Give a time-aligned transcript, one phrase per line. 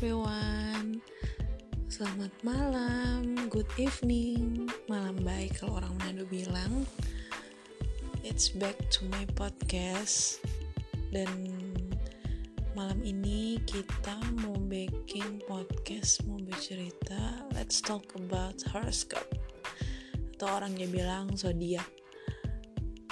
[0.00, 0.96] everyone.
[1.92, 4.64] Selamat malam, good evening.
[4.88, 6.88] Malam baik kalau orang Manado bilang.
[8.24, 10.40] It's back to my podcast.
[11.12, 11.28] Dan
[12.72, 17.44] malam ini kita mau bikin podcast Mau bercerita.
[17.52, 19.36] Let's talk about horoscope.
[20.32, 21.92] Atau orangnya bilang zodiak.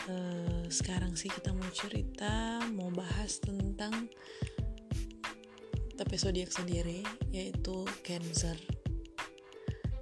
[0.08, 4.08] Uh, Sekarang sih kita mau cerita Mau bahas tentang
[5.98, 7.02] tapi zodiak sendiri
[7.34, 8.54] yaitu Cancer.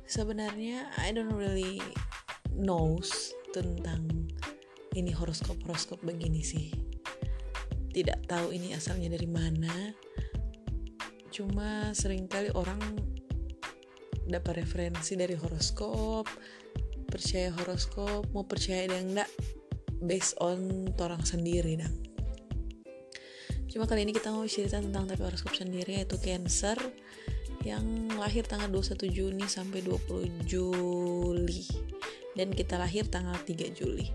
[0.05, 1.81] Sebenarnya I don't really
[2.53, 4.29] knows tentang
[4.93, 6.69] ini horoskop-horoskop begini sih.
[7.97, 9.97] Tidak tahu ini asalnya dari mana.
[11.33, 12.81] Cuma sering kali orang
[14.29, 16.29] dapat referensi dari horoskop,
[17.09, 19.31] percaya horoskop, mau percaya yang enggak
[20.05, 22.16] based on orang sendiri dong
[23.77, 26.81] Cuma kali ini kita mau cerita tentang tapi horoskop sendiri yaitu Cancer
[27.61, 31.69] yang lahir tanggal 21 Juni sampai 20 Juli
[32.33, 34.09] dan kita lahir tanggal 3 Juli.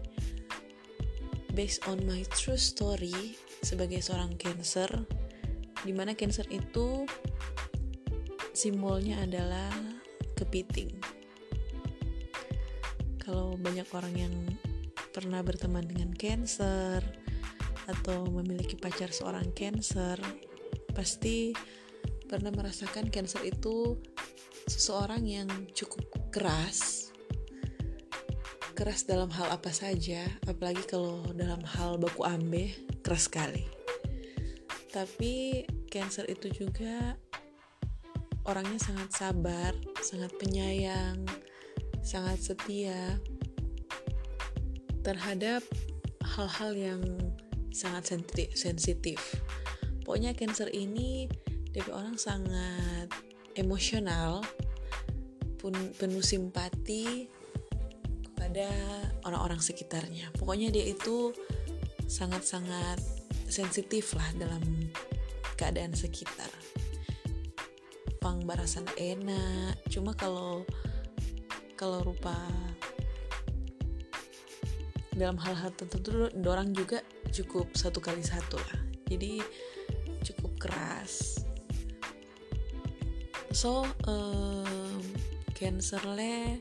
[1.53, 4.89] Based on my true story sebagai seorang Cancer
[5.86, 7.05] di mana Cancer itu
[8.58, 9.69] simbolnya adalah
[10.41, 10.89] kepiting.
[13.21, 14.33] Kalau banyak orang yang
[15.14, 17.20] pernah berteman dengan Cancer,
[17.92, 20.16] atau memiliki pacar seorang Cancer
[20.95, 21.52] pasti
[22.28, 24.00] pernah merasakan Cancer itu
[24.67, 27.11] seseorang yang cukup keras.
[28.72, 32.72] Keras dalam hal apa saja apalagi kalau dalam hal baku ambe
[33.03, 33.67] keras sekali.
[34.89, 37.20] Tapi Cancer itu juga
[38.48, 41.22] orangnya sangat sabar sangat penyayang
[42.02, 43.22] sangat setia
[45.05, 45.61] terhadap
[46.26, 47.02] hal-hal yang
[47.72, 48.11] sangat
[48.53, 49.19] sensitif.
[50.03, 51.27] Pokoknya cancer ini
[51.72, 53.08] dari orang sangat
[53.55, 54.43] emosional
[55.55, 57.32] pun penuh simpati
[58.27, 58.67] kepada
[59.23, 60.33] orang-orang sekitarnya.
[60.36, 61.32] Pokoknya dia itu
[62.11, 62.99] sangat-sangat
[63.48, 64.64] sensitif lah dalam
[65.55, 66.49] keadaan sekitar.
[68.20, 70.67] Pang barasan enak cuma kalau
[71.80, 72.36] kalau rupa
[75.16, 79.44] dalam hal-hal tertentu orang juga cukup satu kali satu lah jadi
[80.23, 81.44] cukup keras
[83.52, 85.02] so um,
[85.52, 86.58] cancer le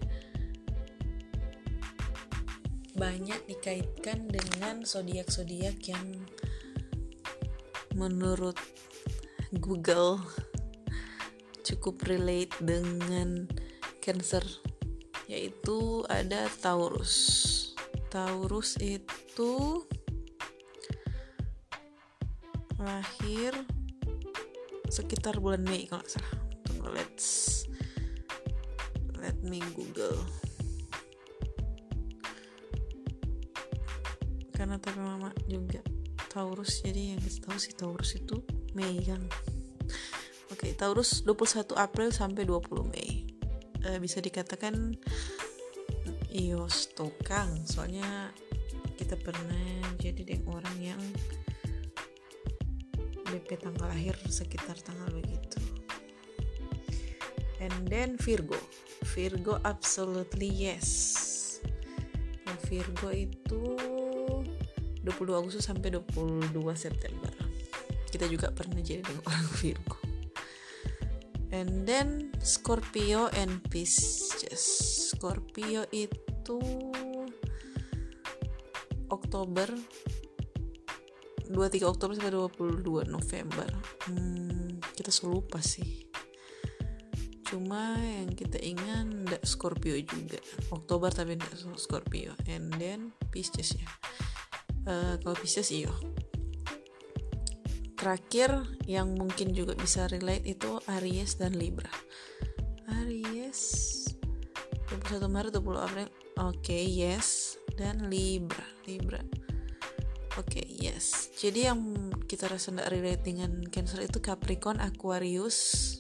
[2.99, 6.05] banyak dikaitkan dengan zodiak-zodiak yang
[7.97, 8.59] menurut
[9.56, 10.22] Google
[11.66, 13.47] cukup relate dengan
[14.03, 14.43] Cancer
[15.31, 17.59] yaitu ada Taurus.
[18.10, 19.87] Taurus itu
[22.82, 23.54] lahir
[24.91, 26.34] sekitar bulan Mei kalau nggak salah.
[26.66, 27.28] Tunggu let's
[29.22, 30.19] let me google.
[34.59, 35.78] Karena tapi mama juga
[36.34, 38.42] Taurus jadi yang kita tahu sih Taurus itu
[38.75, 39.22] Mei kan?
[40.50, 43.31] Oke okay, Taurus 21 April sampai 20 Mei.
[43.87, 44.98] Uh, bisa dikatakan
[46.30, 48.30] ios tokang soalnya
[48.94, 51.02] kita pernah jadi dengan orang yang
[53.30, 55.62] BP tanggal lahir sekitar tanggal begitu.
[57.62, 58.58] And then Virgo.
[59.14, 60.88] Virgo absolutely yes.
[62.42, 63.78] Nah, Virgo itu
[65.06, 67.30] 22 Agustus sampai 22 September.
[68.10, 70.00] Kita juga pernah jadi dengan orang Virgo
[71.50, 74.62] and then Scorpio and Pisces.
[75.15, 76.59] Scorpio itu
[79.11, 79.69] Oktober.
[81.50, 83.69] 23 Oktober sampai 22 November.
[84.06, 86.06] Hmm, kita selalu lupa sih.
[87.43, 90.39] Cuma yang kita ingat ndak Scorpio juga.
[90.71, 92.39] Oktober tapi ndak Scorpio.
[92.47, 93.91] And then Pisces ya.
[94.87, 95.91] Uh, kalau Pisces iyo
[98.00, 98.48] terakhir
[98.88, 101.92] yang mungkin juga bisa relate itu Aries dan Libra
[103.04, 103.60] Aries
[104.88, 106.08] 21 Maret 20 April
[106.41, 109.20] oke okay, yes dan Libra Libra
[110.38, 111.34] Oke, okay, yes.
[111.36, 115.98] Jadi yang kita rasa tidak relate dengan Cancer itu Capricorn, Aquarius,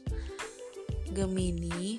[1.10, 1.98] Gemini,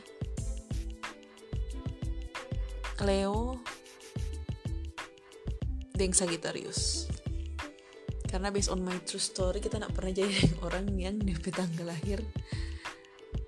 [3.04, 3.60] Leo,
[5.92, 7.12] dan Sagittarius.
[8.32, 10.32] Karena based on my true story kita tidak pernah jadi
[10.66, 12.24] orang yang DP tanggal lahir.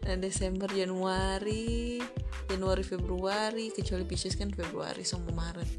[0.04, 2.04] Dan Desember, Januari,
[2.52, 5.72] Januari, Februari, kecuali Pisces kan Februari sampai Maret.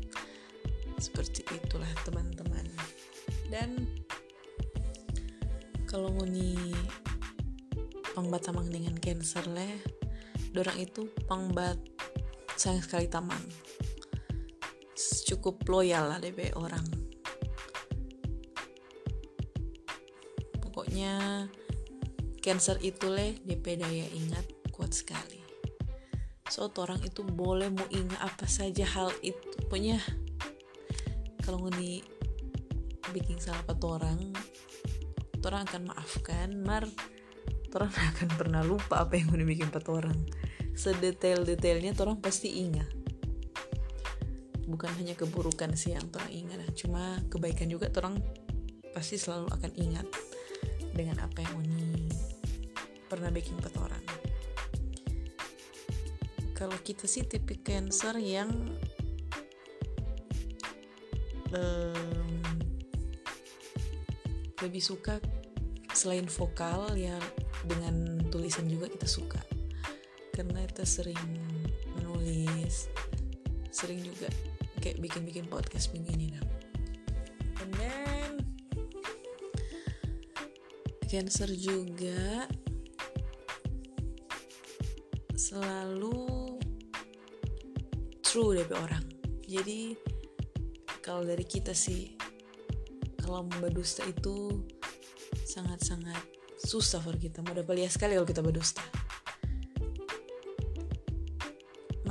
[0.97, 2.65] Seperti itulah teman-teman.
[3.53, 3.85] Dan
[5.85, 6.73] kalau ngoni
[8.17, 9.77] pangbat samang dengan cancer leh
[10.57, 11.77] dorang itu pangbat
[12.57, 13.45] sayang sekali tamang.
[15.29, 17.04] Cukup loyal lah DP orang
[20.95, 21.51] pokoknya
[22.39, 25.43] cancer itu leh DP daya ingat kuat sekali.
[26.47, 29.43] So orang itu boleh mau ingat apa saja hal itu.
[29.67, 29.99] Pokoknya
[31.43, 32.07] kalau ngoni
[33.11, 34.39] bikin salah apa orang
[35.43, 36.87] orang akan maafkan mar
[37.75, 40.19] orang akan pernah lupa apa yang udah bikin empat orang
[40.79, 42.87] sedetail-detailnya orang pasti ingat.
[44.71, 48.23] Bukan hanya keburukan sih yang orang ingat cuma kebaikan juga orang
[48.95, 50.07] pasti selalu akan ingat
[50.95, 52.07] dengan apa yang Uni
[53.11, 54.05] pernah bikin empat orang.
[56.55, 58.49] Kalau kita sih tipe cancer yang
[61.51, 62.31] um,
[64.63, 65.19] lebih suka
[65.91, 67.19] selain vokal ya
[67.67, 69.43] dengan tulisan juga kita suka.
[70.31, 71.19] Karena kita sering
[71.99, 72.89] menulis
[73.75, 74.31] sering juga
[74.79, 76.31] kayak bikin-bikin podcast begini
[77.75, 78.14] nah
[81.15, 82.51] cancer juga
[85.39, 86.59] selalu
[88.19, 89.07] true dari orang.
[89.47, 89.95] Jadi
[90.99, 92.19] kalau dari kita sih
[93.23, 94.67] kalau berdusta itu
[95.47, 96.19] sangat-sangat
[96.59, 97.47] susah for kita.
[97.47, 98.83] Mau dapat lihat sekali kalau kita berdusta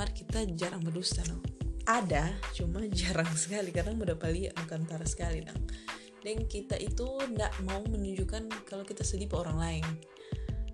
[0.00, 1.44] mari kita jarang berdusta no.
[1.84, 3.68] Ada cuma jarang sekali.
[3.68, 5.60] Karena udah lihat bukan tara sekali dong
[6.24, 9.86] dan kita itu tidak mau menunjukkan kalau kita sedih ke orang lain.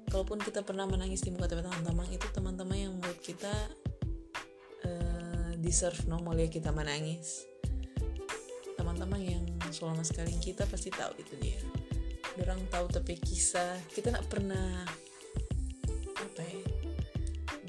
[0.06, 3.50] Kalaupun kita pernah menangis di muka teman-teman itu teman-teman yang menurut kita
[4.87, 7.50] uh, deserve no mau lihat kita menangis.
[8.79, 9.44] Teman-teman yang
[9.75, 11.58] selama sekali kita pasti tahu itu dia.
[12.41, 13.75] Orang tahu tapi kisah.
[13.91, 14.87] Kita nggak pernah
[16.20, 16.62] apa ya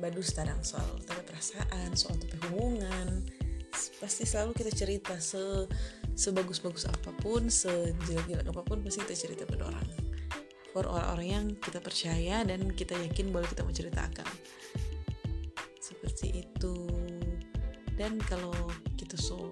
[0.02, 3.26] badus tadang soal tapi perasaan soal tapi hubungan.
[4.02, 5.66] Pasti selalu kita cerita se
[6.16, 9.88] sebagus-bagus apa pun sejelek-jelek apa pun pasti kita cerita pada orang.
[10.72, 14.30] For orang-orang yang kita percaya dan kita yakin boleh kita mau ceritakan
[15.84, 16.76] seperti itu.
[18.00, 18.56] Dan kalau
[18.96, 19.52] kita so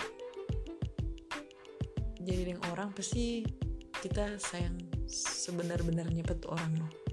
[2.23, 3.43] jadi dengan orang pasti
[3.99, 4.79] kita sayang
[5.11, 6.71] sebenar-benarnya petu orang.
[6.79, 7.09] Loh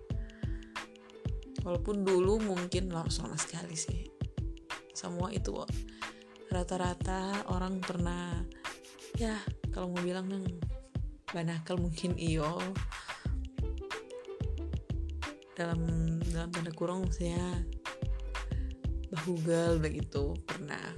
[1.67, 4.07] walaupun dulu mungkin lama sekali sih.
[4.95, 5.51] Semua itu
[6.47, 8.39] rata-rata orang pernah
[9.17, 9.41] ya
[9.73, 10.45] kalau mau bilang neng
[11.33, 12.61] banakal mungkin iyo.
[15.57, 15.81] Dalam
[16.29, 17.65] dalam tanda kurung saya
[19.09, 20.93] bahugal begitu pernah.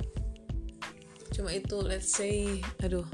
[1.31, 3.07] Cuma itu let's say aduh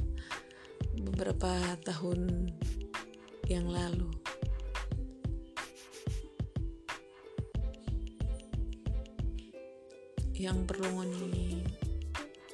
[0.96, 2.48] beberapa tahun
[3.44, 4.08] yang lalu.
[10.32, 11.83] Yang perlu ngoni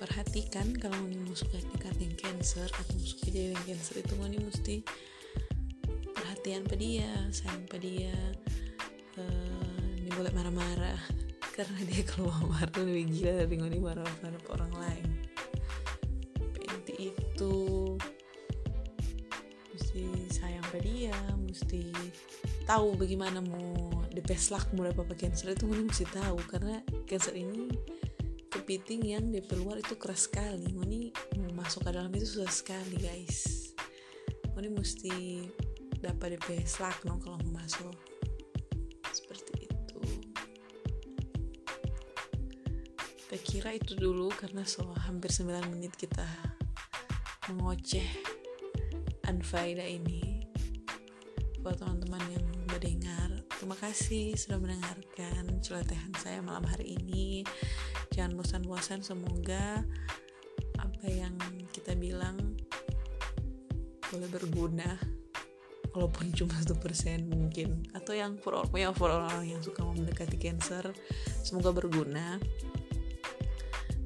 [0.00, 4.76] perhatikan kalau mau suka tingkatin cancer atau mau suka jadi cancer itu ngoni mesti
[6.16, 8.16] perhatian pada dia sayang pada dia
[9.20, 11.00] uh, ini boleh marah-marah
[11.56, 15.06] karena dia kalau marah lebih gila dari ngoni marah-marah ke orang lain.
[16.64, 17.56] Inti itu
[19.76, 20.02] mesti
[20.32, 21.92] sayang pada dia mesti
[22.64, 27.68] tahu bagaimana mau di peslak mau dapat cancer itu mesti tahu karena cancer ini
[28.50, 30.74] kepiting yang di luar itu keras sekali.
[30.74, 33.70] Ngoni mau masuk ke dalam itu susah sekali guys.
[34.52, 35.14] Ngoni mesti
[36.02, 37.94] dapat DP slak no kalau mau masuk.
[39.14, 39.98] Seperti itu.
[43.30, 46.26] Saya kira itu dulu karena so hampir 9 menit kita
[47.54, 48.06] mengoceh
[49.30, 50.42] anfaida ini.
[51.62, 53.30] Buat teman-teman yang mendengar
[53.60, 57.44] terima kasih sudah mendengarkan celotehan saya malam hari ini
[58.14, 59.82] jangan bosan-bosan semoga
[60.80, 61.34] apa yang
[61.70, 62.36] kita bilang
[64.10, 64.98] boleh berguna
[65.94, 67.86] walaupun cuma satu persen mungkin.
[67.94, 70.90] Atau yang for ya for orang yang suka mendekati cancer
[71.42, 72.38] semoga berguna.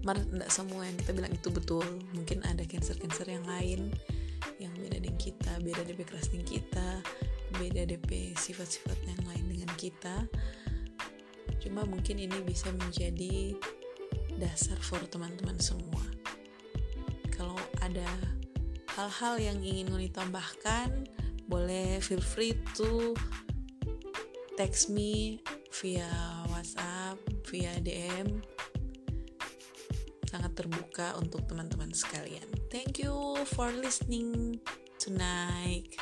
[0.04, 1.84] Mar tidak semua yang kita bilang itu betul.
[2.12, 3.88] Mungkin ada cancer-cancer yang lain
[4.61, 7.00] yang beda dengan kita beda DP keras kita
[7.54, 10.26] beda DP sifat-sifat yang lain dengan kita.
[11.62, 13.56] Cuma mungkin ini bisa menjadi
[14.38, 16.02] dasar for teman-teman semua.
[17.30, 18.06] Kalau ada
[18.94, 21.06] hal-hal yang ingin Ngoni tambahkan,
[21.50, 23.14] boleh feel free to
[24.54, 25.42] text me
[25.82, 26.06] via
[26.50, 27.18] WhatsApp,
[27.50, 28.42] via DM.
[30.30, 32.46] Sangat terbuka untuk teman-teman sekalian.
[32.70, 33.14] Thank you
[33.54, 34.58] for listening
[34.98, 35.94] tonight.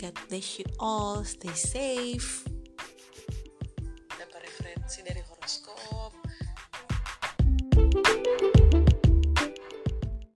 [0.00, 1.20] God bless you all.
[1.24, 2.49] Stay safe.